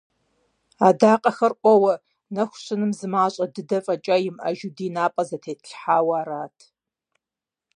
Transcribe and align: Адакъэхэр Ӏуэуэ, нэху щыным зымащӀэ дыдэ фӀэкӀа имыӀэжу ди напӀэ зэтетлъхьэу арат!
Адакъэхэр 0.87 1.53
Ӏуэуэ, 1.61 1.93
нэху 2.33 2.59
щыным 2.63 2.91
зымащӀэ 2.99 3.45
дыдэ 3.53 3.79
фӀэкӀа 3.85 4.15
имыӀэжу 4.29 4.71
ди 4.75 4.87
напӀэ 4.95 5.23
зэтетлъхьэу 5.29 6.07
арат! 6.19 6.57